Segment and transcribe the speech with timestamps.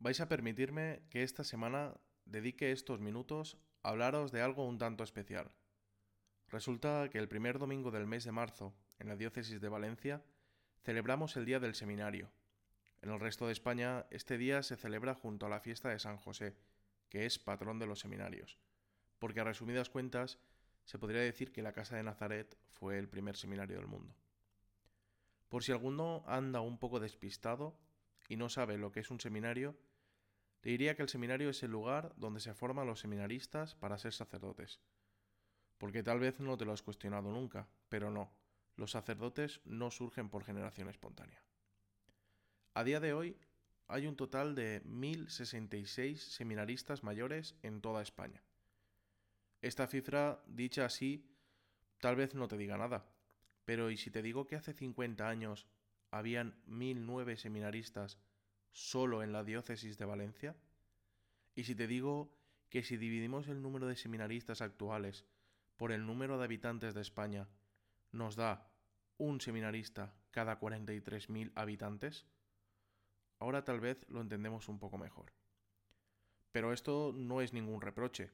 [0.00, 1.94] Vais a permitirme que esta semana
[2.24, 5.50] dedique estos minutos a hablaros de algo un tanto especial.
[6.48, 10.22] Resulta que el primer domingo del mes de marzo, en la diócesis de Valencia,
[10.84, 12.30] celebramos el Día del Seminario.
[13.02, 16.16] En el resto de España, este día se celebra junto a la fiesta de San
[16.16, 16.56] José,
[17.08, 18.58] que es patrón de los seminarios,
[19.18, 20.38] porque a resumidas cuentas,
[20.84, 24.14] se podría decir que la Casa de Nazaret fue el primer seminario del mundo.
[25.48, 27.78] Por si alguno anda un poco despistado
[28.28, 29.76] y no sabe lo que es un seminario,
[30.62, 34.12] le diría que el seminario es el lugar donde se forman los seminaristas para ser
[34.12, 34.80] sacerdotes.
[35.78, 38.32] Porque tal vez no te lo has cuestionado nunca, pero no,
[38.76, 41.42] los sacerdotes no surgen por generación espontánea.
[42.74, 43.36] A día de hoy
[43.86, 48.42] hay un total de 1.066 seminaristas mayores en toda España.
[49.62, 51.28] Esta cifra, dicha así,
[51.98, 53.06] tal vez no te diga nada,
[53.64, 55.66] pero ¿y si te digo que hace 50 años
[56.10, 58.18] habían 1.009 seminaristas
[58.72, 60.56] solo en la diócesis de Valencia?
[61.54, 62.32] ¿Y si te digo
[62.70, 65.24] que si dividimos el número de seminaristas actuales
[65.76, 67.48] por el número de habitantes de España,
[68.12, 68.70] nos da
[69.16, 72.26] un seminarista cada 43.000 habitantes?
[73.38, 75.32] Ahora tal vez lo entendemos un poco mejor.
[76.52, 78.30] Pero esto no es ningún reproche,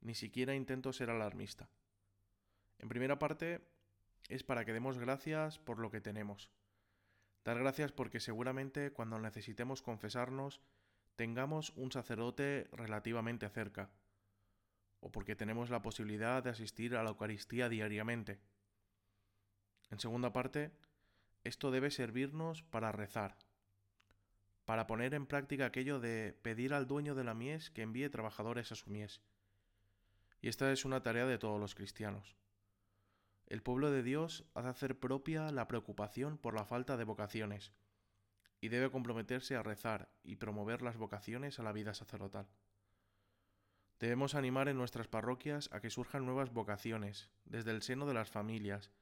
[0.00, 1.68] ni siquiera intento ser alarmista.
[2.78, 3.60] En primera parte,
[4.28, 6.50] es para que demos gracias por lo que tenemos,
[7.44, 10.60] Dar gracias porque seguramente cuando necesitemos confesarnos
[11.16, 13.90] tengamos un sacerdote relativamente cerca,
[15.00, 18.38] o porque tenemos la posibilidad de asistir a la Eucaristía diariamente.
[19.90, 20.70] En segunda parte,
[21.44, 23.36] esto debe servirnos para rezar,
[24.64, 28.70] para poner en práctica aquello de pedir al dueño de la mies que envíe trabajadores
[28.70, 29.20] a su mies.
[30.40, 32.36] Y esta es una tarea de todos los cristianos.
[33.48, 37.72] El pueblo de Dios ha de hacer propia la preocupación por la falta de vocaciones
[38.60, 42.46] y debe comprometerse a rezar y promover las vocaciones a la vida sacerdotal.
[44.00, 48.30] Debemos animar en nuestras parroquias a que surjan nuevas vocaciones desde el seno de las
[48.30, 48.92] familias,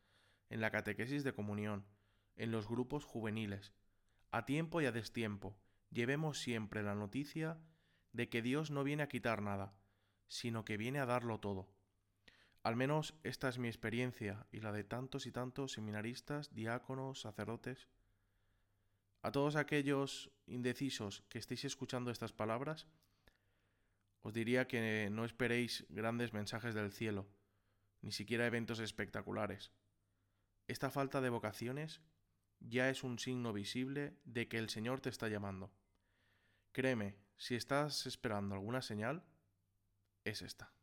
[0.49, 1.85] en la catequesis de comunión,
[2.37, 3.73] en los grupos juveniles.
[4.31, 5.59] A tiempo y a destiempo,
[5.91, 7.59] llevemos siempre la noticia
[8.13, 9.75] de que Dios no viene a quitar nada,
[10.29, 11.76] sino que viene a darlo todo
[12.67, 17.87] al menos esta es mi experiencia y la de tantos y tantos seminaristas, diáconos, sacerdotes.
[19.23, 22.89] A todos aquellos indecisos que estéis escuchando estas palabras,
[24.23, 27.29] os diría que no esperéis grandes mensajes del cielo,
[28.03, 29.71] ni siquiera eventos espectaculares.
[30.67, 32.01] Esta falta de vocaciones
[32.59, 35.71] ya es un signo visible de que el Señor te está llamando.
[36.73, 39.23] Créeme, si estás esperando alguna señal,
[40.25, 40.76] es esta.